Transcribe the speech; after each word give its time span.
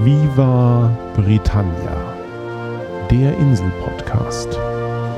Viva 0.00 0.96
Britannia, 1.16 2.14
der 3.10 3.36
Insel-Podcast 3.36 4.46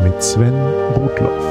mit 0.03 0.22
Sven 0.22 0.54
Rudloff. 0.95 1.45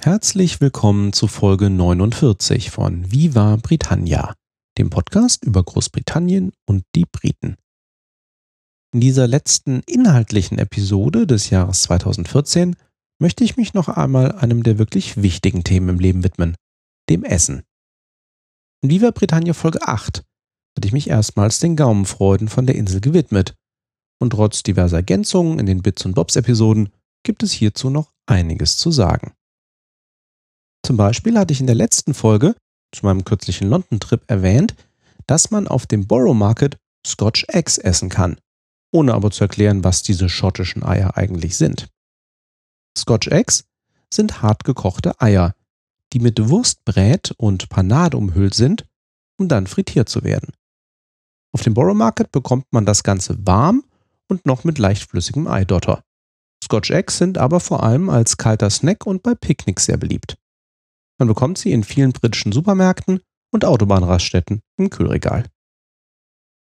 Herzlich 0.00 0.60
willkommen 0.60 1.12
zu 1.12 1.26
Folge 1.26 1.68
49 1.68 2.70
von 2.70 3.10
Viva 3.10 3.56
Britannia, 3.56 4.34
dem 4.78 4.88
Podcast 4.88 5.44
über 5.44 5.64
Großbritannien 5.64 6.52
und 6.64 6.84
die 6.94 7.06
Briten. 7.10 7.56
In 8.94 9.00
dieser 9.00 9.26
letzten 9.26 9.82
inhaltlichen 9.84 10.58
Episode 10.60 11.26
des 11.26 11.50
Jahres 11.50 11.82
2014 11.82 12.76
möchte 13.18 13.44
ich 13.44 13.56
mich 13.56 13.74
noch 13.74 13.88
einmal 13.88 14.32
einem 14.32 14.62
der 14.62 14.78
wirklich 14.78 15.22
wichtigen 15.22 15.64
Themen 15.64 15.88
im 15.88 15.98
Leben 15.98 16.24
widmen, 16.24 16.56
dem 17.08 17.24
Essen. 17.24 17.62
In 18.82 18.90
Viva 18.90 19.10
Britannia 19.10 19.54
Folge 19.54 19.86
8 19.86 20.22
hatte 20.76 20.86
ich 20.86 20.92
mich 20.92 21.08
erstmals 21.08 21.58
den 21.58 21.76
Gaumenfreuden 21.76 22.48
von 22.48 22.66
der 22.66 22.76
Insel 22.76 23.00
gewidmet. 23.00 23.54
Und 24.18 24.30
trotz 24.30 24.62
diverser 24.62 24.98
Ergänzungen 24.98 25.58
in 25.58 25.66
den 25.66 25.82
Bits 25.82 26.04
und 26.04 26.14
Bobs 26.14 26.36
Episoden 26.36 26.90
gibt 27.22 27.42
es 27.42 27.52
hierzu 27.52 27.90
noch 27.90 28.12
einiges 28.26 28.76
zu 28.76 28.90
sagen. 28.90 29.32
Zum 30.84 30.96
Beispiel 30.96 31.38
hatte 31.38 31.52
ich 31.52 31.60
in 31.60 31.66
der 31.66 31.74
letzten 31.74 32.14
Folge 32.14 32.54
zu 32.94 33.04
meinem 33.04 33.24
kürzlichen 33.24 33.68
London-Trip 33.68 34.22
erwähnt, 34.28 34.74
dass 35.26 35.50
man 35.50 35.66
auf 35.66 35.86
dem 35.86 36.06
Borough 36.06 36.36
Market 36.36 36.78
Scotch 37.06 37.44
Eggs 37.48 37.78
essen 37.78 38.08
kann, 38.08 38.38
ohne 38.92 39.14
aber 39.14 39.30
zu 39.30 39.44
erklären, 39.44 39.84
was 39.84 40.02
diese 40.02 40.28
schottischen 40.28 40.82
Eier 40.82 41.16
eigentlich 41.16 41.56
sind. 41.56 41.88
Scotch 42.96 43.28
Eggs 43.28 43.64
sind 44.12 44.42
hart 44.42 44.64
gekochte 44.64 45.20
Eier, 45.20 45.54
die 46.12 46.20
mit 46.20 46.48
Wurstbrät 46.48 47.32
und 47.36 47.68
Panade 47.68 48.16
umhüllt 48.16 48.54
sind, 48.54 48.86
um 49.38 49.48
dann 49.48 49.66
frittiert 49.66 50.08
zu 50.08 50.24
werden. 50.24 50.52
Auf 51.52 51.62
dem 51.62 51.74
Borough 51.74 51.96
Market 51.96 52.32
bekommt 52.32 52.66
man 52.70 52.86
das 52.86 53.02
Ganze 53.02 53.36
warm 53.46 53.84
und 54.28 54.46
noch 54.46 54.64
mit 54.64 54.78
leicht 54.78 55.08
flüssigem 55.08 55.46
Eidotter. 55.46 56.02
Scotch 56.62 56.90
Eggs 56.90 57.18
sind 57.18 57.38
aber 57.38 57.60
vor 57.60 57.82
allem 57.82 58.08
als 58.08 58.36
kalter 58.36 58.70
Snack 58.70 59.06
und 59.06 59.22
bei 59.22 59.34
Picknicks 59.34 59.84
sehr 59.84 59.96
beliebt. 59.96 60.36
Man 61.18 61.28
bekommt 61.28 61.58
sie 61.58 61.72
in 61.72 61.84
vielen 61.84 62.12
britischen 62.12 62.52
Supermärkten 62.52 63.20
und 63.52 63.64
Autobahnraststätten 63.64 64.60
im 64.76 64.90
Kühlregal. 64.90 65.46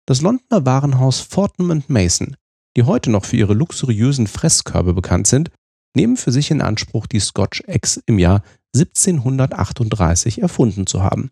Das 0.06 0.22
Londoner 0.22 0.66
Warenhaus 0.66 1.20
Fortnum 1.20 1.84
Mason, 1.88 2.38
die 2.76 2.84
heute 2.84 3.10
noch 3.10 3.26
für 3.26 3.38
ihre 3.38 3.54
luxuriösen 3.54 4.28
Fresskörbe 4.28 4.94
bekannt 4.94 5.28
sind, 5.28 5.52
nehmen 5.98 6.16
für 6.16 6.32
sich 6.32 6.52
in 6.52 6.62
Anspruch, 6.62 7.08
die 7.08 7.20
Scotch 7.20 7.62
Eggs 7.66 8.02
im 8.06 8.20
Jahr 8.20 8.44
1738 8.76 10.42
erfunden 10.42 10.86
zu 10.86 11.02
haben. 11.04 11.32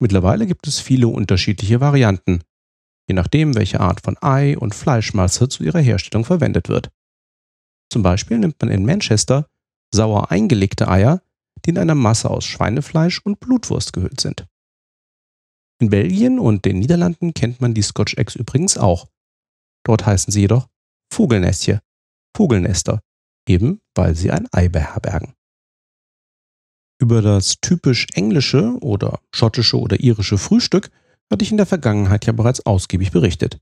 Mittlerweile 0.00 0.46
gibt 0.46 0.66
es 0.66 0.80
viele 0.80 1.08
unterschiedliche 1.08 1.80
Varianten, 1.80 2.40
je 3.08 3.14
nachdem, 3.14 3.54
welche 3.54 3.80
Art 3.80 4.00
von 4.00 4.16
Ei 4.20 4.56
und 4.56 4.74
Fleischmasse 4.74 5.48
zu 5.48 5.64
ihrer 5.64 5.80
Herstellung 5.80 6.24
verwendet 6.24 6.68
wird. 6.68 6.90
Zum 7.92 8.02
Beispiel 8.02 8.38
nimmt 8.38 8.56
man 8.60 8.70
in 8.70 8.86
Manchester 8.86 9.46
sauer 9.92 10.30
eingelegte 10.30 10.88
Eier, 10.88 11.22
die 11.64 11.70
in 11.70 11.78
einer 11.78 11.94
Masse 11.94 12.30
aus 12.30 12.44
Schweinefleisch 12.44 13.20
und 13.20 13.40
Blutwurst 13.40 13.92
gehüllt 13.92 14.20
sind. 14.20 14.46
In 15.80 15.90
Belgien 15.90 16.38
und 16.38 16.64
den 16.64 16.78
Niederlanden 16.78 17.34
kennt 17.34 17.60
man 17.60 17.74
die 17.74 17.82
Scotch 17.82 18.14
Eggs 18.16 18.34
übrigens 18.34 18.78
auch. 18.78 19.08
Dort 19.84 20.06
heißen 20.06 20.32
sie 20.32 20.40
jedoch 20.40 20.68
Vogelnestje, 21.12 21.80
Vogelnester, 22.36 23.00
eben 23.48 23.80
weil 23.98 24.14
sie 24.14 24.30
ein 24.30 24.46
Ei 24.52 24.68
beherbergen. 24.68 25.34
Über 27.00 27.20
das 27.20 27.56
typisch 27.60 28.06
englische 28.14 28.78
oder 28.80 29.20
schottische 29.34 29.78
oder 29.78 30.00
irische 30.00 30.38
Frühstück 30.38 30.90
hatte 31.30 31.44
ich 31.44 31.50
in 31.50 31.56
der 31.56 31.66
Vergangenheit 31.66 32.26
ja 32.26 32.32
bereits 32.32 32.64
ausgiebig 32.64 33.10
berichtet. 33.10 33.58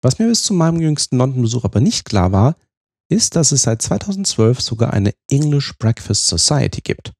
Was 0.00 0.18
mir 0.18 0.28
bis 0.28 0.44
zu 0.44 0.54
meinem 0.54 0.80
jüngsten 0.80 1.18
London-Besuch 1.18 1.64
aber 1.64 1.80
nicht 1.80 2.04
klar 2.04 2.30
war, 2.30 2.56
ist, 3.10 3.36
dass 3.36 3.52
es 3.52 3.62
seit 3.62 3.82
2012 3.82 4.60
sogar 4.60 4.92
eine 4.92 5.12
English 5.28 5.76
Breakfast 5.78 6.28
Society 6.28 6.80
gibt. 6.80 7.12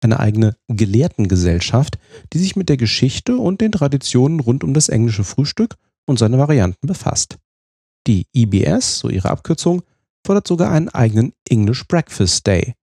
Eine 0.00 0.18
eigene 0.18 0.56
Gelehrtengesellschaft, 0.68 1.98
die 2.32 2.38
sich 2.38 2.56
mit 2.56 2.68
der 2.68 2.76
Geschichte 2.76 3.36
und 3.36 3.60
den 3.60 3.72
Traditionen 3.72 4.40
rund 4.40 4.64
um 4.64 4.74
das 4.74 4.88
englische 4.88 5.24
Frühstück 5.24 5.76
und 6.06 6.18
seine 6.18 6.38
Varianten 6.38 6.86
befasst. 6.86 7.36
Die 8.06 8.26
EBS, 8.32 9.00
so 9.00 9.08
ihre 9.08 9.30
Abkürzung, 9.30 9.82
fordert 10.26 10.46
sogar 10.46 10.72
einen 10.72 10.88
eigenen 10.88 11.32
English 11.48 11.86
Breakfast 11.86 12.46
Day 12.46 12.74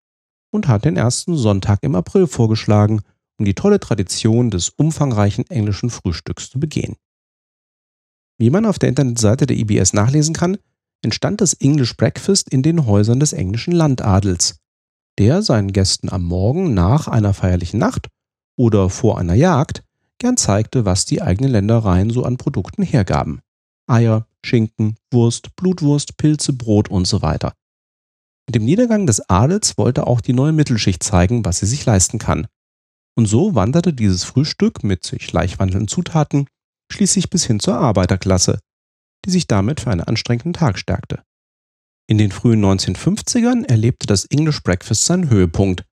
und 0.52 0.68
hat 0.68 0.86
den 0.86 0.98
ersten 0.98 1.36
Sonntag 1.36 1.80
im 1.84 1.96
April 1.96 2.28
vorgeschlagen, 2.28 3.02
um 3.38 3.46
die 3.46 3.54
tolle 3.54 3.80
Tradition 3.80 4.50
des 4.50 4.70
umfangreichen 4.70 5.46
englischen 5.50 5.90
Frühstücks 5.90 6.50
zu 6.50 6.60
begehen. 6.60 6.96
Wie 8.38 8.50
man 8.50 8.66
auf 8.66 8.80
der 8.80 8.90
Internetseite 8.90 9.46
der 9.46 9.58
IBS 9.58 9.94
nachlesen 9.94 10.34
kann, 10.34 10.58
entstand 11.02 11.42
das 11.42 11.54
English 11.54 11.96
Breakfast 11.96 12.50
in 12.50 12.64
den 12.64 12.86
Häusern 12.86 13.20
des 13.20 13.34
englischen 13.34 13.74
Landadels, 13.74 14.58
der 15.20 15.42
seinen 15.42 15.72
Gästen 15.72 16.10
am 16.10 16.24
Morgen 16.24 16.74
nach 16.74 17.08
einer 17.08 17.34
feierlichen 17.34 17.80
Nacht 17.80 18.08
oder 18.58 18.90
vor 18.90 19.18
einer 19.18 19.36
Jagd 19.36 19.84
gern 20.18 20.38
zeigte, 20.38 20.86
was 20.86 21.06
die 21.06 21.22
eigenen 21.22 21.52
Ländereien 21.52 22.10
so 22.10 22.24
an 22.24 22.38
Produkten 22.38 22.84
hergaben. 22.84 23.42
Eier, 23.88 24.28
Schinken, 24.46 24.98
Wurst, 25.12 25.56
Blutwurst, 25.56 26.18
Pilze, 26.18 26.54
Brot 26.54 26.90
und 26.90 27.06
so 27.06 27.22
weiter. 27.22 27.54
Mit 28.48 28.56
dem 28.56 28.66
Niedergang 28.66 29.08
des 29.08 29.30
Adels 29.30 29.78
wollte 29.78 30.08
auch 30.08 30.22
die 30.22 30.34
neue 30.34 30.52
Mittelschicht 30.52 31.02
zeigen, 31.04 31.46
was 31.46 31.60
sie 31.60 31.66
sich 31.66 31.86
leisten 31.86 32.20
kann. 32.20 32.48
Und 33.18 33.26
so 33.26 33.56
wanderte 33.56 33.94
dieses 33.94 34.24
Frühstück 34.24 34.84
mit 34.84 35.04
sich 35.04 35.28
gleichwandelnden 35.28 35.88
Zutaten 35.88 36.48
schließlich 36.92 37.30
bis 37.30 37.46
hin 37.46 37.60
zur 37.60 37.76
Arbeiterklasse, 37.76 38.60
die 39.26 39.32
sich 39.32 39.48
damit 39.48 39.82
für 39.82 39.92
einen 39.92 40.02
anstrengenden 40.02 40.54
Tag 40.54 40.78
stärkte. 40.78 41.24
In 42.08 42.20
den 42.20 42.32
frühen 42.32 42.64
1950ern 42.64 43.66
erlebte 43.66 44.06
das 44.06 44.26
English 44.26 44.62
Breakfast 44.62 45.06
seinen 45.06 45.30
Höhepunkt, 45.30 45.86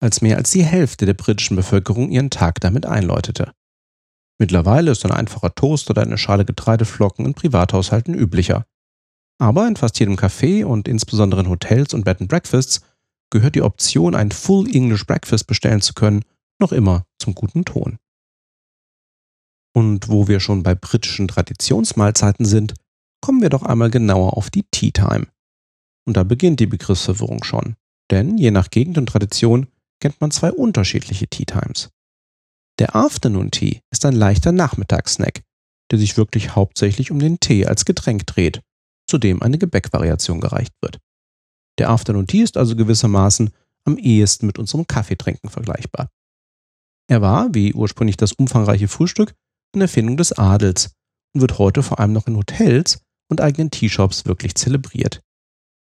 als 0.00 0.22
mehr 0.22 0.38
als 0.38 0.50
die 0.50 0.64
Hälfte 0.64 1.04
der 1.04 1.14
britischen 1.14 1.56
Bevölkerung 1.56 2.10
ihren 2.10 2.30
Tag 2.30 2.60
damit 2.60 2.86
einläutete. 2.86 3.52
Mittlerweile 4.38 4.92
ist 4.92 5.04
ein 5.04 5.10
einfacher 5.10 5.54
Toast 5.54 5.90
oder 5.90 6.02
eine 6.02 6.16
Schale 6.16 6.44
Getreideflocken 6.44 7.26
in 7.26 7.34
Privathaushalten 7.34 8.14
üblicher. 8.14 8.64
Aber 9.40 9.66
in 9.66 9.76
fast 9.76 9.98
jedem 9.98 10.16
Café 10.16 10.64
und 10.64 10.88
insbesondere 10.88 11.40
in 11.40 11.48
Hotels 11.48 11.94
und 11.94 12.04
Bed 12.04 12.20
and 12.20 12.30
Breakfasts 12.30 12.82
gehört 13.30 13.54
die 13.56 13.62
Option, 13.62 14.14
ein 14.14 14.30
Full 14.30 14.74
English 14.74 15.06
Breakfast 15.06 15.46
bestellen 15.46 15.80
zu 15.80 15.92
können, 15.92 16.24
noch 16.60 16.72
immer 16.72 17.04
zum 17.18 17.34
guten 17.34 17.64
Ton. 17.64 17.98
Und 19.74 20.08
wo 20.08 20.28
wir 20.28 20.40
schon 20.40 20.62
bei 20.62 20.74
britischen 20.74 21.28
Traditionsmahlzeiten 21.28 22.46
sind, 22.46 22.74
kommen 23.20 23.42
wir 23.42 23.50
doch 23.50 23.62
einmal 23.62 23.90
genauer 23.90 24.36
auf 24.36 24.50
die 24.50 24.64
Tea 24.70 24.92
Time. 24.92 25.26
Und 26.06 26.16
da 26.16 26.22
beginnt 26.22 26.60
die 26.60 26.66
Begriffsverwirrung 26.66 27.44
schon. 27.44 27.76
Denn 28.10 28.38
je 28.38 28.50
nach 28.50 28.70
Gegend 28.70 28.98
und 28.98 29.06
Tradition 29.06 29.66
kennt 30.00 30.20
man 30.20 30.30
zwei 30.30 30.50
unterschiedliche 30.52 31.28
Tea 31.28 31.44
Times. 31.44 31.90
Der 32.78 32.94
Afternoon 32.94 33.50
Tea 33.50 33.80
ist 33.90 34.04
ein 34.04 34.14
leichter 34.14 34.52
Nachmittagssnack, 34.52 35.42
der 35.90 35.98
sich 35.98 36.16
wirklich 36.16 36.54
hauptsächlich 36.54 37.10
um 37.10 37.18
den 37.18 37.40
Tee 37.40 37.66
als 37.66 37.84
Getränk 37.84 38.26
dreht, 38.26 38.60
zu 39.08 39.18
dem 39.18 39.42
eine 39.42 39.58
Gebäckvariation 39.58 40.40
gereicht 40.40 40.74
wird. 40.80 41.00
Der 41.78 41.90
Afternoon 41.90 42.28
Tea 42.28 42.42
ist 42.42 42.56
also 42.56 42.76
gewissermaßen 42.76 43.50
am 43.84 43.98
ehesten 43.98 44.46
mit 44.46 44.58
unserem 44.58 44.86
Kaffeetrinken 44.86 45.50
vergleichbar. 45.50 46.08
Er 47.10 47.20
war, 47.20 47.52
wie 47.52 47.74
ursprünglich 47.74 48.16
das 48.16 48.32
umfangreiche 48.32 48.86
Frühstück, 48.86 49.34
eine 49.74 49.84
Erfindung 49.84 50.16
des 50.16 50.32
Adels 50.32 50.92
und 51.34 51.40
wird 51.40 51.58
heute 51.58 51.82
vor 51.82 51.98
allem 51.98 52.12
noch 52.12 52.26
in 52.26 52.36
Hotels 52.36 53.00
und 53.28 53.40
eigenen 53.40 53.70
Teashops 53.70 54.24
wirklich 54.24 54.54
zelebriert. 54.54 55.20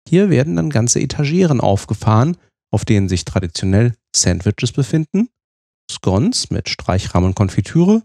Hier 0.08 0.30
werden 0.30 0.56
dann 0.56 0.68
ganze 0.68 1.00
Etagieren 1.00 1.60
aufgefahren, 1.60 2.36
auf 2.70 2.84
denen 2.84 3.08
sich 3.08 3.24
traditionell 3.24 3.94
Sandwiches 4.14 4.72
befinden 4.72 5.28
Scones 5.92 6.50
mit 6.50 6.68
Streichrahmen 6.68 7.30
und 7.30 7.34
Konfitüre 7.34 8.02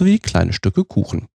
sowie 0.00 0.18
kleine 0.18 0.52
Stücke 0.52 0.84
Kuchen. 0.84 1.28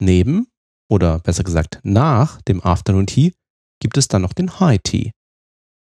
Neben, 0.00 0.48
oder 0.88 1.18
besser 1.18 1.44
gesagt 1.44 1.80
nach 1.82 2.40
dem 2.42 2.62
Afternoon 2.62 3.06
Tea, 3.06 3.34
gibt 3.80 3.96
es 3.96 4.08
dann 4.08 4.22
noch 4.22 4.32
den 4.32 4.60
High 4.60 4.80
Tea. 4.82 5.12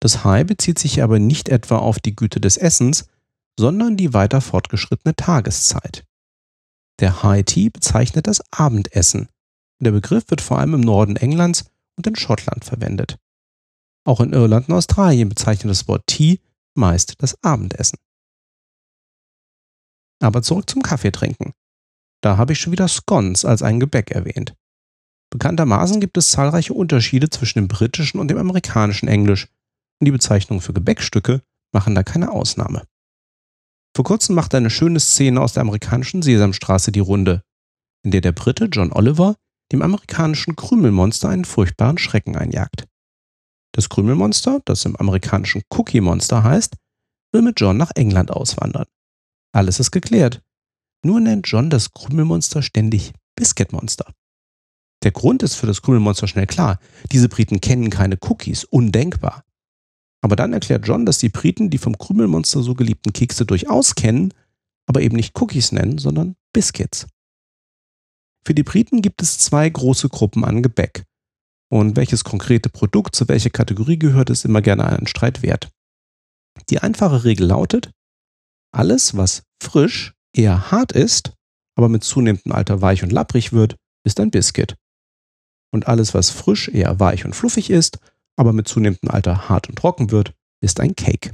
Das 0.01 0.23
High 0.23 0.45
bezieht 0.45 0.79
sich 0.79 1.03
aber 1.03 1.19
nicht 1.19 1.49
etwa 1.49 1.77
auf 1.77 1.99
die 1.99 2.15
Güte 2.15 2.41
des 2.41 2.57
Essens, 2.57 3.07
sondern 3.59 3.97
die 3.97 4.13
weiter 4.13 4.41
fortgeschrittene 4.41 5.15
Tageszeit. 5.15 6.03
Der 6.99 7.23
High 7.23 7.43
Tea 7.45 7.69
bezeichnet 7.69 8.27
das 8.27 8.41
Abendessen. 8.51 9.29
Der 9.79 9.91
Begriff 9.91 10.25
wird 10.29 10.41
vor 10.41 10.59
allem 10.59 10.75
im 10.75 10.81
Norden 10.81 11.15
Englands 11.15 11.65
und 11.95 12.07
in 12.07 12.15
Schottland 12.15 12.65
verwendet. 12.65 13.17
Auch 14.03 14.19
in 14.19 14.33
Irland 14.33 14.69
und 14.69 14.75
Australien 14.75 15.29
bezeichnet 15.29 15.69
das 15.69 15.87
Wort 15.87 16.05
Tea 16.07 16.39
meist 16.73 17.21
das 17.21 17.35
Abendessen. 17.43 17.97
Aber 20.21 20.41
zurück 20.41 20.69
zum 20.69 20.81
Kaffeetrinken. 20.81 21.53
Da 22.21 22.37
habe 22.37 22.53
ich 22.53 22.59
schon 22.59 22.71
wieder 22.71 22.87
Scones 22.87 23.43
als 23.45 23.63
ein 23.63 23.79
Gebäck 23.79 24.11
erwähnt. 24.11 24.53
Bekanntermaßen 25.31 25.99
gibt 25.99 26.17
es 26.17 26.29
zahlreiche 26.31 26.73
Unterschiede 26.73 27.29
zwischen 27.29 27.59
dem 27.59 27.67
britischen 27.67 28.19
und 28.19 28.27
dem 28.27 28.37
amerikanischen 28.37 29.07
Englisch 29.07 29.47
und 29.99 30.05
die 30.05 30.11
Bezeichnungen 30.11 30.61
für 30.61 30.73
Gebäckstücke 30.73 31.41
machen 31.73 31.95
da 31.95 32.03
keine 32.03 32.31
Ausnahme. 32.31 32.85
Vor 33.95 34.05
kurzem 34.05 34.35
machte 34.35 34.57
eine 34.57 34.69
schöne 34.69 34.99
Szene 34.99 35.41
aus 35.41 35.53
der 35.53 35.61
amerikanischen 35.61 36.21
Sesamstraße 36.21 36.91
die 36.91 36.99
Runde, 36.99 37.43
in 38.03 38.11
der 38.11 38.21
der 38.21 38.31
Brite 38.31 38.65
John 38.65 38.91
Oliver 38.91 39.35
dem 39.71 39.81
amerikanischen 39.81 40.55
Krümelmonster 40.55 41.29
einen 41.29 41.45
furchtbaren 41.45 41.97
Schrecken 41.97 42.35
einjagt. 42.35 42.87
Das 43.73 43.87
Krümelmonster, 43.87 44.61
das 44.65 44.83
im 44.83 44.97
amerikanischen 44.97 45.61
Cookie 45.69 46.01
Monster 46.01 46.43
heißt, 46.43 46.75
will 47.31 47.41
mit 47.41 47.59
John 47.59 47.77
nach 47.77 47.91
England 47.95 48.31
auswandern. 48.31 48.85
Alles 49.51 49.79
ist 49.79 49.91
geklärt. 49.91 50.41
Nur 51.03 51.19
nennt 51.19 51.47
John 51.47 51.69
das 51.69 51.91
Krümelmonster 51.91 52.61
ständig 52.61 53.13
Biscuit 53.35 53.73
Monster. 53.73 54.13
Der 55.03 55.11
Grund 55.11 55.41
ist 55.43 55.55
für 55.55 55.67
das 55.67 55.81
Krümelmonster 55.81 56.27
schnell 56.27 56.45
klar. 56.45 56.79
Diese 57.11 57.27
Briten 57.27 57.59
kennen 57.59 57.89
keine 57.89 58.17
Cookies, 58.21 58.63
undenkbar. 58.63 59.43
Aber 60.23 60.35
dann 60.35 60.53
erklärt 60.53 60.87
John, 60.87 61.05
dass 61.05 61.17
die 61.17 61.29
Briten 61.29 61.71
die 61.71 61.79
vom 61.79 61.97
Krümelmonster 61.97 62.61
so 62.61 62.75
geliebten 62.75 63.11
Kekse 63.11 63.45
durchaus 63.45 63.95
kennen, 63.95 64.33
aber 64.85 65.01
eben 65.01 65.15
nicht 65.15 65.39
Cookies 65.41 65.71
nennen, 65.71 65.97
sondern 65.97 66.35
Biscuits. 66.53 67.07
Für 68.45 68.53
die 68.53 68.63
Briten 68.63 69.01
gibt 69.01 69.21
es 69.21 69.39
zwei 69.39 69.67
große 69.69 70.09
Gruppen 70.09 70.45
an 70.45 70.61
Gebäck. 70.61 71.05
Und 71.69 71.95
welches 71.95 72.23
konkrete 72.23 72.69
Produkt 72.69 73.15
zu 73.15 73.27
welcher 73.27 73.49
Kategorie 73.49 73.97
gehört, 73.97 74.29
ist 74.29 74.45
immer 74.45 74.61
gerne 74.61 74.85
einen 74.85 75.07
Streit 75.07 75.41
wert. 75.41 75.69
Die 76.69 76.79
einfache 76.79 77.23
Regel 77.23 77.47
lautet, 77.47 77.91
alles, 78.71 79.15
was 79.17 79.43
frisch 79.61 80.13
eher 80.33 80.71
hart 80.71 80.91
ist, 80.91 81.33
aber 81.75 81.89
mit 81.89 82.03
zunehmendem 82.03 82.51
Alter 82.51 82.81
weich 82.81 83.03
und 83.03 83.11
lapprig 83.11 83.53
wird, 83.53 83.75
ist 84.05 84.19
ein 84.19 84.31
Biscuit 84.31 84.75
und 85.71 85.87
alles, 85.87 86.13
was 86.13 86.29
frisch 86.29 86.67
eher 86.67 86.99
weich 86.99 87.25
und 87.25 87.35
fluffig 87.35 87.69
ist, 87.69 87.97
aber 88.37 88.53
mit 88.53 88.67
zunehmendem 88.67 89.09
Alter 89.09 89.49
hart 89.49 89.69
und 89.69 89.77
trocken 89.77 90.11
wird, 90.11 90.33
ist 90.61 90.79
ein 90.79 90.95
Cake. 90.95 91.31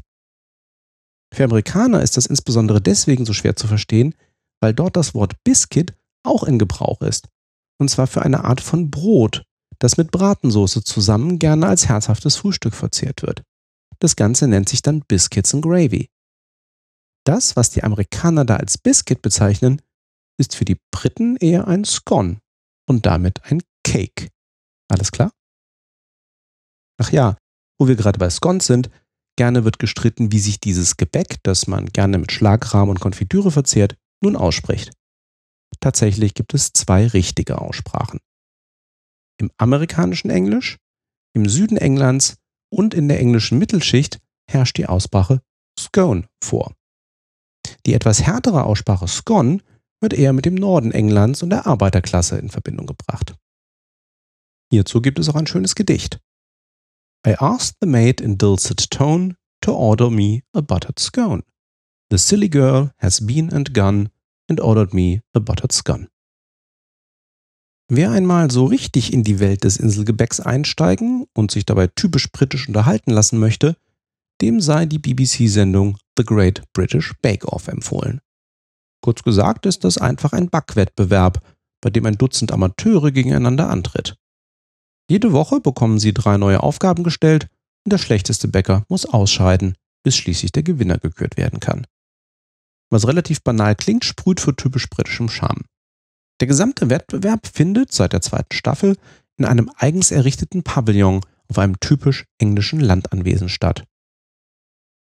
Für 1.34 1.44
Amerikaner 1.44 2.02
ist 2.02 2.16
das 2.16 2.26
insbesondere 2.26 2.82
deswegen 2.82 3.26
so 3.26 3.34
schwer 3.34 3.56
zu 3.56 3.68
verstehen, 3.68 4.16
weil 4.62 4.74
dort 4.74 4.96
das 4.96 5.14
Wort 5.14 5.36
Biscuit 5.44 5.94
auch 6.24 6.44
in 6.44 6.58
Gebrauch 6.58 7.02
ist. 7.02 7.28
Und 7.80 7.90
zwar 7.90 8.08
für 8.08 8.22
eine 8.22 8.46
Art 8.46 8.62
von 8.62 8.90
Brot, 8.90 9.44
das 9.80 9.98
mit 9.98 10.12
Bratensoße 10.12 10.84
zusammen 10.84 11.38
gerne 11.38 11.68
als 11.68 11.88
herzhaftes 11.88 12.38
Frühstück 12.38 12.74
verzehrt 12.74 13.22
wird. 13.22 13.44
Das 14.00 14.16
Ganze 14.16 14.48
nennt 14.48 14.70
sich 14.70 14.82
dann 14.82 15.02
Biscuits 15.02 15.54
and 15.54 15.64
Gravy. 15.64 16.10
Das, 17.28 17.58
was 17.58 17.70
die 17.70 17.84
Amerikaner 17.84 18.46
da 18.46 18.56
als 18.56 18.78
Biscuit 18.78 19.22
bezeichnen, 19.22 19.82
ist 20.40 20.56
für 20.56 20.64
die 20.64 20.80
Briten 20.92 21.36
eher 21.36 21.68
ein 21.68 21.84
Scone 21.84 22.40
und 22.88 23.06
damit 23.06 23.44
ein 23.44 23.62
Cake. 23.84 24.30
Alles 24.90 25.12
klar? 25.12 25.34
Ach 26.98 27.12
ja, 27.12 27.38
wo 27.78 27.90
wir 27.90 27.98
gerade 27.98 28.18
bei 28.18 28.30
Scones 28.30 28.66
sind, 28.66 28.90
gerne 29.36 29.66
wird 29.66 29.78
gestritten, 29.78 30.32
wie 30.32 30.40
sich 30.40 30.62
dieses 30.62 30.96
Gebäck, 30.96 31.44
das 31.44 31.68
man 31.68 31.88
gerne 31.88 32.18
mit 32.18 32.32
Schlagrahmen 32.32 32.92
und 32.92 33.02
Konfitüre 33.02 33.52
verzehrt, 33.52 33.98
nun 34.24 34.38
ausspricht. 34.38 34.94
Tatsächlich 35.82 36.34
gibt 36.34 36.54
es 36.54 36.72
zwei 36.72 37.08
richtige 37.08 37.60
Aussprachen. 37.60 38.22
Im 39.38 39.52
amerikanischen 39.58 40.30
Englisch, 40.30 40.78
im 41.34 41.50
Süden 41.50 41.76
Englands 41.76 42.38
und 42.74 42.94
in 42.94 43.10
der 43.10 43.20
englischen 43.20 43.60
Mittelschicht 43.60 44.20
herrscht 44.50 44.78
die 44.78 44.88
Aussprache 44.88 45.42
Scone 45.78 46.30
vor. 46.42 46.74
Die 47.86 47.94
etwas 47.94 48.24
härtere 48.24 48.64
Aussprache 48.64 49.08
Scone 49.08 49.60
wird 50.00 50.14
eher 50.14 50.34
mit 50.34 50.46
dem 50.46 50.56
Norden 50.56 50.92
Englands 50.92 51.44
und 51.44 51.50
der 51.50 51.66
Arbeiterklasse 51.66 52.38
in 52.38 52.50
Verbindung 52.50 52.86
gebracht. 52.86 53.36
Hierzu 54.72 55.02
gibt 55.02 55.20
es 55.20 55.30
auch 55.30 55.36
ein 55.36 55.48
schönes 55.48 55.76
Gedicht. 55.76 56.20
I 57.26 57.36
asked 57.40 57.78
the 57.82 57.88
maid 57.88 58.22
in 58.22 58.38
dulcet 58.38 58.90
tone 58.90 59.36
to 59.62 59.74
order 59.74 60.10
me 60.10 60.44
a 60.54 60.62
buttered 60.62 61.00
scone. 61.00 61.44
The 62.10 62.18
silly 62.18 62.50
girl 62.50 62.92
has 63.00 63.26
been 63.26 63.52
and 63.52 63.74
gone 63.74 64.10
and 64.50 64.62
ordered 64.62 64.94
me 64.94 65.24
a 65.34 65.40
buttered 65.40 65.72
scone. 65.72 66.10
Wer 67.90 68.12
einmal 68.12 68.52
so 68.52 68.66
richtig 68.66 69.14
in 69.14 69.24
die 69.24 69.40
Welt 69.40 69.64
des 69.64 69.78
Inselgebäcks 69.78 70.42
einsteigen 70.42 71.26
und 71.34 71.52
sich 71.52 71.66
dabei 71.66 71.88
typisch 71.88 72.30
britisch 72.32 72.68
unterhalten 72.68 73.12
lassen 73.12 73.40
möchte, 73.40 73.78
dem 74.42 74.62
sei 74.62 74.86
die 74.86 75.00
BBC-Sendung 75.00 75.98
The 76.18 76.24
Great 76.24 76.64
British 76.74 77.14
Bake 77.22 77.48
Off 77.48 77.68
empfohlen. 77.68 78.22
Kurz 79.02 79.24
gesagt 79.24 79.66
ist 79.66 79.84
das 79.84 79.98
einfach 79.98 80.34
ein 80.34 80.50
Backwettbewerb, 80.50 81.42
bei 81.82 81.90
dem 81.90 82.06
ein 82.06 82.18
Dutzend 82.18 82.52
Amateure 82.52 83.12
gegeneinander 83.12 83.70
antritt. 83.70 84.16
Jede 85.10 85.32
Woche 85.32 85.62
bekommen 85.62 86.00
sie 86.00 86.14
drei 86.14 86.38
neue 86.38 86.62
Aufgaben 86.62 87.04
gestellt 87.04 87.48
und 87.86 87.94
der 87.94 87.98
schlechteste 87.98 88.48
Bäcker 88.48 88.84
muss 88.90 89.06
ausscheiden, 89.06 89.76
bis 90.04 90.18
schließlich 90.18 90.52
der 90.52 90.64
Gewinner 90.64 90.98
gekürt 90.98 91.38
werden 91.38 91.60
kann. 91.60 91.88
Was 92.90 93.08
relativ 93.08 93.42
banal 93.42 93.76
klingt, 93.76 94.06
sprüht 94.06 94.40
für 94.40 94.56
typisch 94.56 94.90
britischem 94.90 95.30
Charme. 95.30 95.66
Der 96.40 96.48
gesamte 96.48 96.90
Wettbewerb 96.90 97.48
findet 97.48 97.92
seit 97.92 98.14
der 98.14 98.22
zweiten 98.22 98.54
Staffel 98.54 98.98
in 99.38 99.46
einem 99.46 99.72
eigens 99.78 100.12
errichteten 100.12 100.64
Pavillon 100.64 101.22
auf 101.50 101.58
einem 101.58 101.80
typisch 101.80 102.26
englischen 102.38 102.80
Landanwesen 102.80 103.50
statt. 103.50 103.86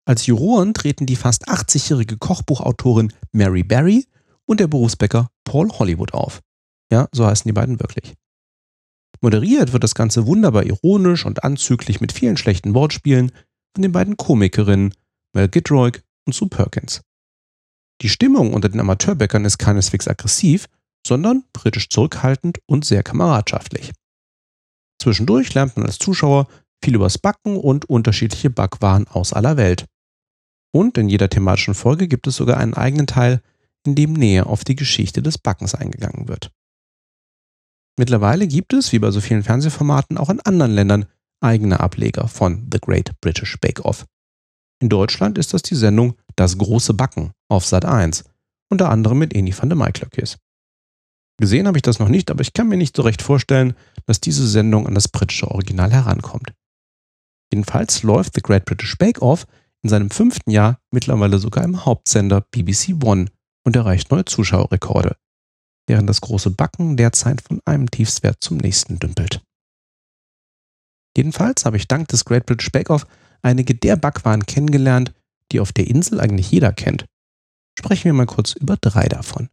Als 0.07 0.27
Juroren 0.27 0.75
treten 0.75 1.07
die 1.07 1.17
fast 1.17 1.49
80-jährige 1.49 2.19
Kochbuchautorin 2.19 3.13
Mary 3.33 3.63
Berry 3.63 4.07
und 4.47 4.61
der 4.61 4.67
Berufsbäcker 4.67 5.31
Paul 5.45 5.71
Hollywood 5.71 6.13
auf. 6.13 6.43
Ja, 6.93 7.09
so 7.13 7.27
heißen 7.27 7.49
die 7.49 7.53
beiden 7.53 7.81
wirklich. 7.81 8.15
Moderiert 9.21 9.73
wird 9.73 9.83
das 9.83 9.95
Ganze 9.95 10.27
wunderbar 10.27 10.65
ironisch 10.65 11.25
und 11.25 11.45
anzüglich 11.45 12.01
mit 12.01 12.13
vielen 12.13 12.37
schlechten 12.37 12.75
Wortspielen 12.75 13.33
von 13.75 13.83
den 13.83 13.93
beiden 13.93 14.19
Komikerinnen 14.19 14.93
Mel 15.35 15.49
Gidroy 15.49 15.93
und 16.27 16.35
Sue 16.35 16.49
Perkins. 16.49 17.01
Die 18.03 18.11
Stimmung 18.11 18.53
unter 18.53 18.69
den 18.69 18.81
Amateurbäckern 18.81 19.47
ist 19.47 19.59
keineswegs 19.59 20.09
aggressiv, 20.09 20.67
sondern 21.07 21.45
britisch 21.55 21.89
zurückhaltend 21.89 22.59
und 22.67 22.85
sehr 22.85 23.03
kameradschaftlich. 23.03 23.93
Zwischendurch 25.01 25.55
lernt 25.55 25.77
man 25.77 25.87
als 25.87 25.99
Zuschauer 25.99 26.47
viel 26.83 26.95
übers 26.95 27.19
Backen 27.19 27.57
und 27.57 27.89
unterschiedliche 27.89 28.51
Backwaren 28.51 29.09
aus 29.09 29.33
aller 29.33 29.57
Welt. 29.57 29.87
Und 30.75 30.99
in 30.99 31.09
jeder 31.09 31.29
thematischen 31.29 31.75
Folge 31.75 32.09
gibt 32.09 32.27
es 32.27 32.35
sogar 32.35 32.57
einen 32.57 32.75
eigenen 32.75 33.07
Teil, 33.07 33.41
in 33.87 33.95
dem 33.95 34.13
näher 34.13 34.49
auf 34.49 34.65
die 34.65 34.75
Geschichte 34.75 35.23
des 35.23 35.39
Backens 35.39 35.77
eingegangen 35.77 36.27
wird. 36.27 36.51
Mittlerweile 37.97 38.49
gibt 38.49 38.73
es, 38.73 38.91
wie 38.91 38.99
bei 38.99 39.13
so 39.13 39.21
vielen 39.21 39.45
Fernsehformaten, 39.45 40.19
auch 40.19 40.31
in 40.31 40.41
anderen 40.41 40.73
Ländern 40.73 41.07
eigene 41.41 41.79
Ableger 41.79 42.27
von 42.27 42.69
The 42.73 42.81
Great 42.81 43.13
British 43.21 43.57
Bake 43.61 43.85
Off. 43.85 44.05
In 44.83 44.89
Deutschland 44.89 45.39
ist 45.39 45.55
das 45.55 45.63
die 45.63 45.77
Sendung 45.77 46.17
Das 46.35 46.59
große 46.59 46.95
Backen 46.95 47.31
auf 47.49 47.65
Sat 47.65 47.85
1, 47.85 48.25
unter 48.69 48.91
anderem 48.91 49.19
mit 49.19 49.33
Eni 49.33 49.57
van 49.57 49.69
de 49.69 49.79
Maiklöckjes. 49.79 50.39
Gesehen 51.39 51.69
habe 51.69 51.79
ich 51.79 51.83
das 51.83 52.01
noch 52.01 52.09
nicht, 52.09 52.33
aber 52.33 52.41
ich 52.41 52.53
kann 52.53 52.69
mir 52.69 52.77
nicht 52.77 52.97
so 52.97 53.03
recht 53.03 53.23
vorstellen, 53.23 53.75
dass 54.07 54.21
diese 54.21 54.49
Sendung 54.49 54.89
an 54.89 54.95
das 54.97 55.07
britische 55.07 55.53
Original 55.53 55.93
herankommt. 55.93 56.53
Jedenfalls 57.53 58.03
läuft 58.03 58.35
The 58.35 58.43
Great 58.43 58.65
British 58.65 58.99
Bake 58.99 59.23
Off 59.23 59.47
in 59.85 59.91
seinem 59.91 60.11
fünften 60.11 60.51
Jahr 60.51 60.81
mittlerweile 60.91 61.39
sogar 61.39 61.63
im 61.63 61.85
Hauptsender 61.85 62.41
BBC 62.41 63.05
One 63.05 63.27
und 63.65 63.77
erreicht 63.77 64.11
neue 64.11 64.25
Zuschauerrekorde 64.25 65.17
während 65.87 66.09
das 66.09 66.21
große 66.21 66.51
Backen 66.51 66.97
derzeit 66.97 67.43
von 67.43 67.61
einem 67.65 67.91
Tiefstwert 67.91 68.39
zum 68.41 68.57
nächsten 68.57 68.99
dümpelt. 68.99 69.43
Jedenfalls 71.17 71.65
habe 71.65 71.77
ich 71.77 71.87
dank 71.87 72.09
des 72.09 72.25
Great 72.25 72.47
British 72.47 72.73
Bake 72.73 72.91
Off 72.91 73.07
einige 73.43 73.75
der 73.75 73.97
Backwaren 73.97 74.47
kennengelernt, 74.47 75.13
die 75.53 75.61
auf 75.61 75.73
der 75.73 75.87
Insel 75.87 76.21
eigentlich 76.21 76.51
jeder 76.51 76.73
kennt. 76.73 77.05
Sprechen 77.79 78.05
wir 78.05 78.13
mal 78.15 78.27
kurz 78.27 78.55
über 78.55 78.77
drei 78.81 79.07
davon. 79.07 79.49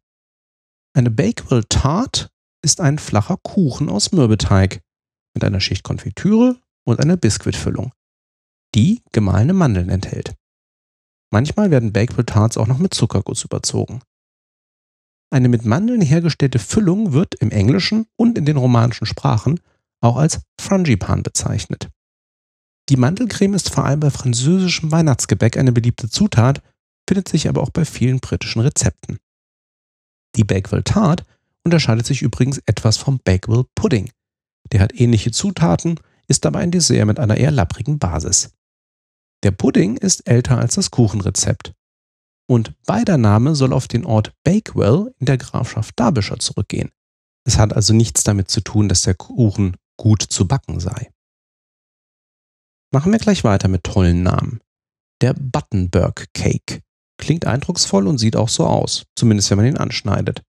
Eine 0.94 1.12
Bakewell 1.12 1.64
Tart 1.68 2.30
ist 2.64 2.82
ein 2.82 3.00
flacher 3.00 3.38
Kuchen 3.38 3.90
aus 3.90 4.12
Mürbeteig 4.12 4.82
mit 5.34 5.44
einer 5.44 5.60
Schicht 5.60 5.84
Konfitüre 5.84 6.60
und 6.86 7.00
einer 7.00 7.18
Biskuitfüllung, 7.18 7.92
die 8.76 9.02
gemahlene 9.12 9.54
Mandeln 9.54 9.90
enthält. 9.90 10.36
Manchmal 11.32 11.72
werden 11.72 11.94
Bakewell 11.94 12.26
Tarts 12.26 12.58
auch 12.58 12.68
noch 12.68 12.78
mit 12.78 12.94
Zuckerguss 12.94 13.44
überzogen. 13.44 14.02
Eine 15.34 15.48
mit 15.48 15.66
Mandeln 15.66 16.02
hergestellte 16.02 16.60
Füllung 16.60 17.14
wird 17.14 17.36
im 17.36 17.52
Englischen 17.52 18.06
und 18.18 18.38
in 18.38 18.46
den 18.46 18.58
romanischen 18.58 19.06
Sprachen 19.06 19.62
auch 20.02 20.18
als 20.18 20.42
Frangipan 20.60 21.24
bezeichnet. 21.24 21.90
Die 22.90 22.98
Mandelcreme 22.98 23.54
ist 23.54 23.70
vor 23.70 23.86
allem 23.86 24.02
bei 24.02 24.10
französischem 24.10 24.92
Weihnachtsgebäck 24.92 25.56
eine 25.56 25.72
beliebte 25.72 26.10
Zutat, 26.10 26.62
findet 27.08 27.30
sich 27.30 27.48
aber 27.48 27.62
auch 27.62 27.70
bei 27.70 27.86
vielen 27.86 28.20
britischen 28.20 28.62
Rezepten. 28.62 29.20
Die 30.36 30.44
Bakewell 30.44 30.84
Tart 30.84 31.24
unterscheidet 31.64 32.06
sich 32.06 32.22
übrigens 32.22 32.62
etwas 32.66 32.98
vom 32.98 33.20
Bakewell 33.24 33.66
Pudding. 33.76 34.12
Der 34.72 34.82
hat 34.82 35.00
ähnliche 35.00 35.32
Zutaten, 35.32 36.00
ist 36.28 36.46
aber 36.46 36.60
ein 36.60 36.72
Dessert 36.72 37.06
mit 37.06 37.20
einer 37.20 37.38
eher 37.38 37.52
lapprigen 37.52 38.00
Basis. 38.00 38.52
Der 39.44 39.52
Pudding 39.52 39.98
ist 39.98 40.28
älter 40.28 40.58
als 40.58 40.76
das 40.76 40.92
Kuchenrezept 40.92 41.74
und 42.52 42.74
beider 42.86 43.18
Name 43.18 43.56
soll 43.56 43.74
auf 43.74 43.88
den 43.88 44.06
Ort 44.06 44.34
Bakewell 44.44 45.14
in 45.20 45.26
der 45.26 45.38
Grafschaft 45.38 45.98
Derbyshire 45.98 46.40
zurückgehen. 46.40 46.92
Es 47.48 47.58
hat 47.58 47.74
also 47.74 47.94
nichts 47.94 48.24
damit 48.24 48.50
zu 48.50 48.62
tun, 48.62 48.90
dass 48.90 49.04
der 49.04 49.16
Kuchen 49.16 49.78
gut 49.98 50.22
zu 50.22 50.48
backen 50.48 50.80
sei. 50.80 51.12
Machen 52.94 53.12
wir 53.12 53.20
gleich 53.20 53.44
weiter 53.44 53.68
mit 53.68 53.84
tollen 53.84 54.22
Namen. 54.22 54.60
Der 55.22 55.34
Buttonberg 55.34 56.28
Cake 56.34 56.82
klingt 57.18 57.46
eindrucksvoll 57.46 58.06
und 58.06 58.18
sieht 58.18 58.36
auch 58.36 58.50
so 58.50 58.68
aus, 58.68 59.06
zumindest 59.16 59.50
wenn 59.50 59.58
man 59.58 59.68
ihn 59.68 59.78
anschneidet. 59.78 60.44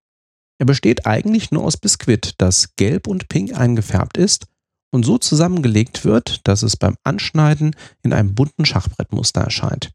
Er 0.58 0.66
besteht 0.66 1.06
eigentlich 1.06 1.50
nur 1.50 1.64
aus 1.64 1.76
Biskuit, 1.76 2.34
das 2.38 2.74
gelb 2.76 3.06
und 3.06 3.28
pink 3.28 3.56
eingefärbt 3.56 4.16
ist 4.16 4.46
und 4.92 5.04
so 5.04 5.18
zusammengelegt 5.18 6.04
wird, 6.04 6.46
dass 6.46 6.62
es 6.62 6.76
beim 6.76 6.96
Anschneiden 7.02 7.74
in 8.02 8.12
einem 8.12 8.34
bunten 8.34 8.64
Schachbrettmuster 8.64 9.40
erscheint. 9.40 9.90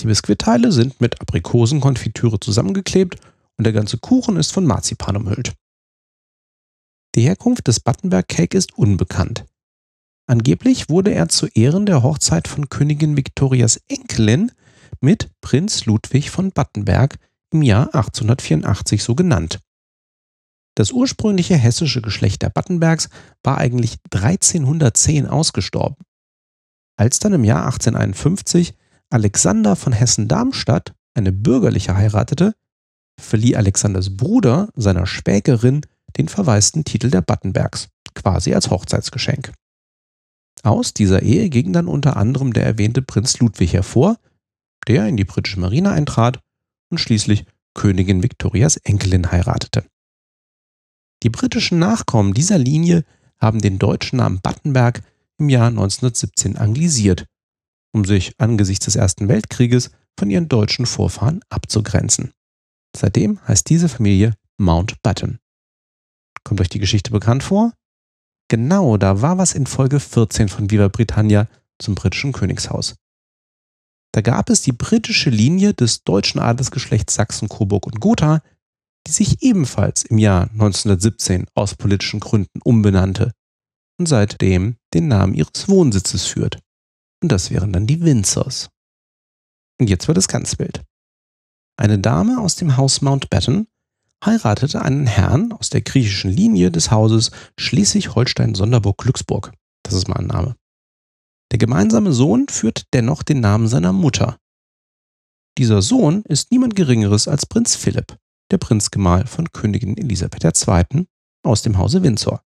Die 0.00 0.06
Biskuitteile 0.06 0.72
sind 0.72 1.00
mit 1.00 1.20
Aprikosenkonfitüre 1.20 2.40
zusammengeklebt 2.40 3.16
und 3.56 3.64
der 3.64 3.72
ganze 3.72 3.98
Kuchen 3.98 4.36
ist 4.36 4.52
von 4.52 4.64
Marzipan 4.64 5.16
umhüllt. 5.16 5.52
Die 7.14 7.22
Herkunft 7.22 7.68
des 7.68 7.78
Battenberg 7.78 8.26
Cake 8.26 8.56
ist 8.56 8.76
unbekannt. 8.76 9.44
Angeblich 10.26 10.88
wurde 10.88 11.12
er 11.12 11.28
zu 11.28 11.46
Ehren 11.48 11.86
der 11.86 12.02
Hochzeit 12.02 12.48
von 12.48 12.68
Königin 12.68 13.16
Victorias 13.16 13.76
Enkelin 13.88 14.50
mit 15.00 15.30
Prinz 15.42 15.84
Ludwig 15.84 16.30
von 16.30 16.50
Battenberg 16.50 17.16
im 17.52 17.62
Jahr 17.62 17.94
1884 17.94 19.04
so 19.04 19.14
genannt. 19.14 19.60
Das 20.74 20.90
ursprüngliche 20.90 21.56
hessische 21.56 22.02
Geschlecht 22.02 22.42
der 22.42 22.50
Battenbergs 22.50 23.08
war 23.42 23.58
eigentlich 23.58 23.98
1310 24.12 25.26
ausgestorben. 25.26 26.04
Als 26.96 27.18
dann 27.18 27.32
im 27.32 27.44
Jahr 27.44 27.64
1851 27.64 28.74
Alexander 29.10 29.76
von 29.76 29.92
Hessen-Darmstadt 29.92 30.94
eine 31.14 31.32
bürgerliche 31.32 31.96
heiratete, 31.96 32.54
verlieh 33.20 33.56
Alexanders 33.56 34.16
Bruder 34.16 34.68
seiner 34.74 35.06
Schwägerin 35.06 35.82
den 36.16 36.28
verwaisten 36.28 36.84
Titel 36.84 37.10
der 37.10 37.22
Battenbergs, 37.22 37.88
quasi 38.14 38.54
als 38.54 38.70
Hochzeitsgeschenk. 38.70 39.52
Aus 40.62 40.94
dieser 40.94 41.22
Ehe 41.22 41.50
ging 41.50 41.72
dann 41.72 41.88
unter 41.88 42.16
anderem 42.16 42.52
der 42.52 42.64
erwähnte 42.64 43.02
Prinz 43.02 43.38
Ludwig 43.38 43.72
hervor, 43.74 44.16
der 44.88 45.06
in 45.06 45.16
die 45.16 45.24
britische 45.24 45.60
Marine 45.60 45.92
eintrat 45.92 46.40
und 46.90 46.98
schließlich 46.98 47.44
Königin 47.74 48.22
Victorias 48.22 48.76
Enkelin 48.78 49.30
heiratete. 49.30 49.84
Die 51.24 51.30
britischen 51.30 51.78
Nachkommen 51.78 52.34
dieser 52.34 52.58
Linie 52.58 53.04
haben 53.38 53.58
den 53.60 53.78
deutschen 53.78 54.18
Namen 54.18 54.40
Battenberg 54.42 55.02
im 55.38 55.48
Jahr 55.48 55.68
1917 55.68 56.58
anglisiert, 56.58 57.24
um 57.92 58.04
sich 58.04 58.38
angesichts 58.38 58.84
des 58.84 58.96
Ersten 58.96 59.28
Weltkrieges 59.28 59.90
von 60.18 60.30
ihren 60.30 60.48
deutschen 60.48 60.84
Vorfahren 60.84 61.40
abzugrenzen. 61.48 62.32
Seitdem 62.94 63.40
heißt 63.48 63.68
diese 63.68 63.88
Familie 63.88 64.34
Mountbatten. 64.58 65.38
Kommt 66.44 66.60
euch 66.60 66.68
die 66.68 66.78
Geschichte 66.78 67.10
bekannt 67.10 67.42
vor? 67.42 67.72
Genau, 68.48 68.98
da 68.98 69.22
war 69.22 69.38
was 69.38 69.54
in 69.54 69.66
Folge 69.66 70.00
14 70.00 70.50
von 70.50 70.70
Viva 70.70 70.88
Britannia 70.88 71.48
zum 71.78 71.94
britischen 71.94 72.32
Königshaus. 72.32 72.96
Da 74.12 74.20
gab 74.20 74.50
es 74.50 74.60
die 74.60 74.72
britische 74.72 75.30
Linie 75.30 75.72
des 75.72 76.04
deutschen 76.04 76.38
Adelsgeschlechts 76.38 77.14
Sachsen, 77.14 77.48
Coburg 77.48 77.86
und 77.86 77.98
Gotha, 77.98 78.42
die 79.06 79.12
sich 79.12 79.42
ebenfalls 79.42 80.04
im 80.04 80.18
Jahr 80.18 80.50
1917 80.52 81.46
aus 81.54 81.74
politischen 81.74 82.20
Gründen 82.20 82.60
umbenannte 82.62 83.32
und 83.98 84.06
seitdem 84.06 84.76
den 84.92 85.08
Namen 85.08 85.34
ihres 85.34 85.68
Wohnsitzes 85.68 86.26
führt. 86.26 86.58
Und 87.22 87.30
das 87.30 87.50
wären 87.50 87.72
dann 87.72 87.86
die 87.86 88.00
Windsors. 88.02 88.70
Und 89.80 89.90
jetzt 89.90 90.08
wird 90.08 90.18
es 90.18 90.28
ganz 90.28 90.58
wild. 90.58 90.82
Eine 91.76 91.98
Dame 91.98 92.40
aus 92.40 92.56
dem 92.56 92.76
Haus 92.76 93.02
Mountbatten 93.02 93.66
heiratete 94.24 94.82
einen 94.82 95.06
Herrn 95.06 95.52
aus 95.52 95.70
der 95.70 95.82
griechischen 95.82 96.30
Linie 96.30 96.70
des 96.70 96.90
Hauses 96.90 97.30
Schleswig-Holstein-Sonderburg-Glücksburg. 97.58 99.52
Das 99.82 99.94
ist 99.94 100.08
mal 100.08 100.16
ein 100.16 100.26
Name. 100.26 100.56
Der 101.50 101.58
gemeinsame 101.58 102.12
Sohn 102.12 102.48
führt 102.48 102.84
dennoch 102.94 103.22
den 103.22 103.40
Namen 103.40 103.68
seiner 103.68 103.92
Mutter. 103.92 104.38
Dieser 105.58 105.82
Sohn 105.82 106.22
ist 106.22 106.50
niemand 106.50 106.74
Geringeres 106.74 107.28
als 107.28 107.46
Prinz 107.46 107.76
Philipp, 107.76 108.16
der 108.50 108.58
Prinzgemahl 108.58 109.26
von 109.26 109.50
Königin 109.52 109.96
Elisabeth 109.96 110.44
II. 110.44 111.06
aus 111.44 111.62
dem 111.62 111.78
Hause 111.78 112.02
Windsor. 112.02 112.42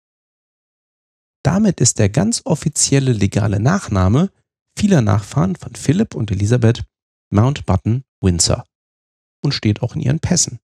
Damit 1.44 1.80
ist 1.80 2.00
der 2.00 2.10
ganz 2.10 2.42
offizielle 2.46 3.14
legale 3.14 3.60
Nachname 3.60 4.32
vieler 4.78 5.02
Nachfahren 5.02 5.56
von 5.56 5.76
Philipp 5.76 6.16
und 6.16 6.32
Elisabeth 6.32 6.84
Mountbatten 7.32 8.04
Windsor 8.22 8.66
und 9.44 9.54
steht 9.54 9.82
auch 9.82 9.96
in 9.96 10.02
ihren 10.02 10.20
Pässen. 10.20 10.60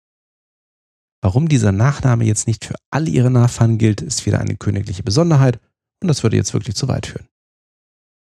Warum 1.23 1.49
dieser 1.49 1.73
Nachname 1.73 2.25
jetzt 2.25 2.47
nicht 2.47 2.65
für 2.65 2.77
alle 2.91 3.11
ihre 3.11 3.31
Nachfahren 3.31 3.79
gilt, 3.79 4.01
ist 4.01 4.27
wieder 4.27 4.39
eine 4.39 4.57
königliche 4.57 5.03
Besonderheit 5.03 5.59
und 6.03 6.09
das 6.09 6.23
würde 6.23 6.37
jetzt 6.37 6.53
wirklich 6.53 6.77
zu 6.77 6.89
weit 6.89 7.07
führen. 7.07 7.29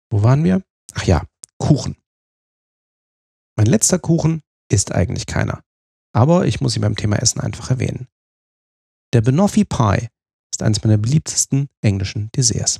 Wo 0.09 0.23
waren 0.23 0.43
wir? 0.43 0.63
Ach 0.93 1.03
ja, 1.03 1.25
Kuchen. 1.57 1.97
Mein 3.57 3.67
letzter 3.67 3.99
Kuchen 3.99 4.41
ist 4.71 4.93
eigentlich 4.93 5.25
keiner. 5.25 5.61
Aber 6.15 6.47
ich 6.47 6.61
muss 6.61 6.77
ihn 6.77 6.81
beim 6.81 6.95
Thema 6.95 7.17
Essen 7.17 7.41
einfach 7.41 7.69
erwähnen. 7.69 8.07
Der 9.11 9.19
Banoffee 9.19 9.65
Pie 9.65 10.07
ist 10.53 10.63
eines 10.63 10.81
meiner 10.81 10.97
beliebtesten 10.97 11.67
englischen 11.81 12.31
Desserts. 12.31 12.79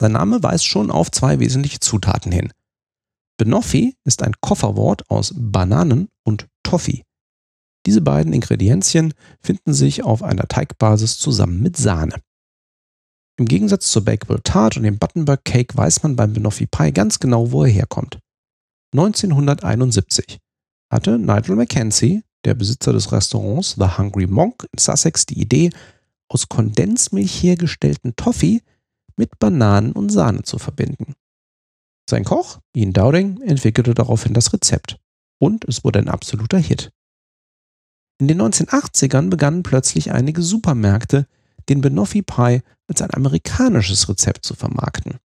Sein 0.00 0.12
Name 0.12 0.40
weist 0.40 0.64
schon 0.64 0.92
auf 0.92 1.10
zwei 1.10 1.40
wesentliche 1.40 1.80
Zutaten 1.80 2.30
hin. 2.30 2.52
Banoffee 3.36 3.96
ist 4.04 4.22
ein 4.22 4.34
Kofferwort 4.40 5.10
aus 5.10 5.34
Bananen 5.36 6.08
und 6.24 6.46
Toffee. 6.62 7.02
Diese 7.84 8.00
beiden 8.00 8.32
Ingredienzien 8.32 9.12
finden 9.42 9.74
sich 9.74 10.04
auf 10.04 10.22
einer 10.22 10.46
Teigbasis 10.46 11.18
zusammen 11.18 11.60
mit 11.60 11.76
Sahne. 11.76 12.22
Im 13.38 13.46
Gegensatz 13.46 13.90
zur 13.90 14.04
Bakewell 14.04 14.40
Tart 14.44 14.76
und 14.76 14.84
dem 14.84 14.98
Buttonberg 14.98 15.44
Cake 15.44 15.76
weiß 15.76 16.04
man 16.04 16.14
beim 16.14 16.32
Banoffee 16.32 16.66
Pie 16.66 16.92
ganz 16.92 17.18
genau, 17.18 17.50
wo 17.50 17.64
er 17.64 17.70
herkommt. 17.70 18.20
1971 18.92 20.38
hatte 20.90 21.18
Nigel 21.18 21.56
Mackenzie, 21.56 22.22
der 22.44 22.54
Besitzer 22.54 22.92
des 22.92 23.12
Restaurants 23.12 23.76
The 23.78 23.98
Hungry 23.98 24.26
Monk 24.26 24.66
in 24.72 24.78
Sussex, 24.78 25.26
die 25.26 25.40
Idee, 25.40 25.70
aus 26.28 26.48
Kondensmilch 26.48 27.42
hergestellten 27.42 28.14
Toffee 28.16 28.62
mit 29.16 29.38
Bananen 29.38 29.92
und 29.92 30.10
Sahne 30.10 30.42
zu 30.42 30.58
verbinden. 30.58 31.14
Sein 32.08 32.24
Koch, 32.24 32.58
Ian 32.74 32.92
Dowding, 32.92 33.40
entwickelte 33.42 33.94
daraufhin 33.94 34.34
das 34.34 34.52
Rezept 34.52 34.98
und 35.38 35.64
es 35.66 35.84
wurde 35.84 35.98
ein 36.00 36.08
absoluter 36.08 36.58
Hit. 36.58 36.90
In 38.20 38.28
den 38.28 38.42
1980ern 38.42 39.30
begannen 39.30 39.62
plötzlich 39.62 40.12
einige 40.12 40.42
Supermärkte, 40.42 41.26
den 41.68 41.80
Banoffee 41.80 42.22
Pie 42.22 42.62
als 42.86 43.02
ein 43.02 43.14
amerikanisches 43.14 44.08
Rezept 44.08 44.44
zu 44.44 44.54
vermarkten. 44.54 45.18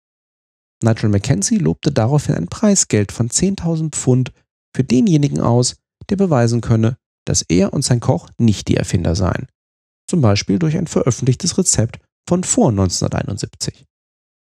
Nigel 0.82 1.08
Mackenzie 1.08 1.58
lobte 1.58 1.90
daraufhin 1.90 2.34
ein 2.34 2.48
Preisgeld 2.48 3.12
von 3.12 3.30
10.000 3.30 3.90
Pfund 3.92 4.32
für 4.74 4.84
denjenigen 4.84 5.40
aus, 5.40 5.76
der 6.10 6.16
beweisen 6.16 6.60
könne, 6.60 6.96
dass 7.24 7.42
er 7.42 7.72
und 7.72 7.82
sein 7.82 8.00
Koch 8.00 8.28
nicht 8.38 8.68
die 8.68 8.76
Erfinder 8.76 9.14
seien. 9.14 9.46
Zum 10.08 10.20
Beispiel 10.20 10.58
durch 10.58 10.76
ein 10.76 10.86
veröffentlichtes 10.86 11.56
Rezept 11.56 11.98
von 12.28 12.44
vor 12.44 12.68
1971. 12.70 13.86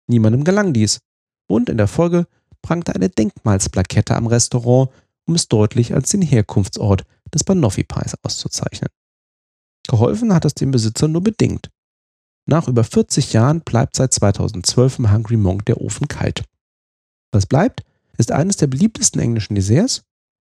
Niemandem 0.09 0.44
gelang 0.44 0.73
dies 0.73 1.00
und 1.49 1.68
in 1.68 1.76
der 1.76 1.88
Folge 1.88 2.26
prangte 2.62 2.94
eine 2.94 3.11
Denkmalsplakette 3.11 4.14
am 4.14 4.26
Restaurant, 4.26 4.90
um 5.26 5.35
es 5.35 5.49
deutlich 5.49 5.94
als 5.94 6.11
den 6.11 6.23
Herkunftsort 6.23 7.04
des 7.33 7.44
Banoffee-Pies 7.44 8.16
auszuzeichnen. 8.23 8.90
Geholfen 9.88 10.33
hat 10.33 10.44
es 10.44 10.54
dem 10.54 10.71
Besitzer 10.71 11.09
nur 11.09 11.23
bedingt. 11.23 11.71
Nach 12.47 12.68
über 12.68 12.85
40 12.85 13.33
Jahren 13.33 13.61
bleibt 13.61 13.97
seit 13.97 14.12
2012 14.12 14.99
im 14.99 15.12
Hungry 15.12 15.37
Monk 15.37 15.66
der 15.66 15.80
Ofen 15.80 16.09
kalt. 16.09 16.44
Was 17.33 17.47
bleibt, 17.47 17.83
ist 18.18 18.33
eines 18.33 18.56
der 18.56 18.66
beliebtesten 18.66 19.21
englischen 19.21 19.54
Desserts, 19.54 20.04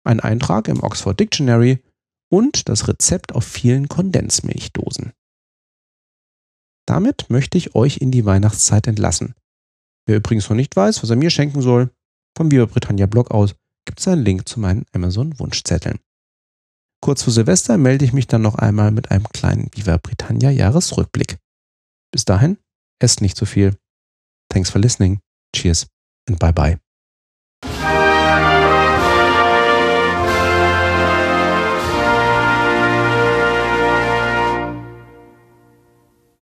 ein 0.03 0.19
Eintrag 0.19 0.67
im 0.67 0.81
Oxford 0.83 1.19
Dictionary 1.19 1.83
und 2.29 2.69
das 2.69 2.87
Rezept 2.87 3.33
auf 3.33 3.45
vielen 3.45 3.87
Kondensmilchdosen. 3.87 5.11
Damit 6.87 7.29
möchte 7.29 7.57
ich 7.57 7.75
euch 7.75 7.97
in 7.97 8.11
die 8.11 8.25
Weihnachtszeit 8.25 8.87
entlassen. 8.87 9.35
Wer 10.05 10.17
übrigens 10.17 10.49
noch 10.49 10.55
nicht 10.55 10.75
weiß, 10.75 11.03
was 11.03 11.09
er 11.09 11.15
mir 11.15 11.29
schenken 11.29 11.61
soll, 11.61 11.91
vom 12.35 12.49
Viva 12.51 12.65
Britannia 12.65 13.05
Blog 13.05 13.31
aus 13.31 13.55
gibt 13.85 13.99
es 13.99 14.07
einen 14.07 14.23
Link 14.23 14.47
zu 14.47 14.59
meinen 14.59 14.85
Amazon 14.93 15.37
Wunschzetteln. 15.39 15.99
Kurz 17.01 17.23
vor 17.23 17.33
Silvester 17.33 17.77
melde 17.77 18.05
ich 18.05 18.13
mich 18.13 18.27
dann 18.27 18.43
noch 18.43 18.55
einmal 18.55 18.91
mit 18.91 19.11
einem 19.11 19.27
kleinen 19.29 19.69
Viva 19.73 19.97
Britannia 19.97 20.51
Jahresrückblick. 20.51 21.37
Bis 22.11 22.25
dahin, 22.25 22.57
esst 22.99 23.21
nicht 23.21 23.37
zu 23.37 23.45
viel. 23.45 23.75
Thanks 24.49 24.69
for 24.69 24.79
listening. 24.79 25.19
Cheers 25.55 25.87
and 26.27 26.39
bye 26.39 26.53
bye. 26.53 26.90